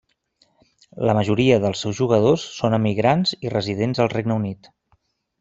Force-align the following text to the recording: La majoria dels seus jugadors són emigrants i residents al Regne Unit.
La 1.09 1.13
majoria 1.17 1.59
dels 1.65 1.83
seus 1.85 1.99
jugadors 1.99 2.47
són 2.55 2.77
emigrants 2.79 3.35
i 3.49 3.53
residents 3.57 4.03
al 4.07 4.11
Regne 4.17 4.41
Unit. 4.41 4.73